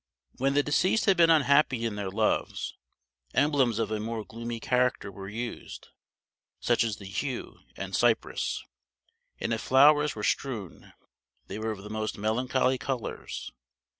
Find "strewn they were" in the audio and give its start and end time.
10.23-11.69